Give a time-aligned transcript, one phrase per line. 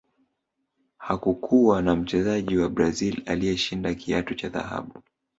[0.97, 5.01] hakukuwa na mchezaji wa brazil aliyeshinda kiatu cha dhahabu